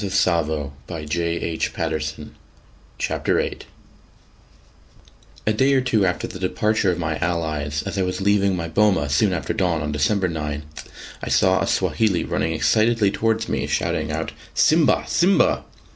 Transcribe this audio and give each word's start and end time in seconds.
CHAPTER 0.01 0.71
VIII 0.71 0.71
THE 0.87 1.05
DEATH 1.05 1.67
OF 1.67 1.73
THE 1.75 1.99
FIRST 1.99 2.17
MAN 2.17 2.35
EATER 3.11 3.49
A 5.45 5.53
day 5.53 5.73
or 5.75 5.81
two 5.81 6.07
after 6.07 6.25
the 6.25 6.39
departure 6.39 6.91
of 6.91 6.97
my 6.97 7.19
allies, 7.19 7.83
as 7.85 7.99
I 7.99 8.01
was 8.01 8.19
leaving 8.19 8.55
my 8.55 8.67
boma 8.67 9.09
soon 9.09 9.31
after 9.31 9.53
dawn 9.53 9.83
on 9.83 9.91
December 9.91 10.27
9, 10.27 10.63
I 11.21 11.29
saw 11.29 11.61
a 11.61 11.67
Swahili 11.67 12.23
running 12.23 12.53
excitedly 12.53 13.11
towards 13.11 13.47
me, 13.47 13.67
shouting 13.67 14.11
out 14.11 14.31
"Simba! 14.55 15.03
Simba!" 15.05 15.65